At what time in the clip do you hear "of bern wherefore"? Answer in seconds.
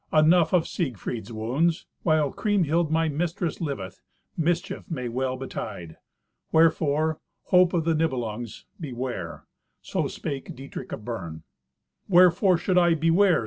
10.91-12.57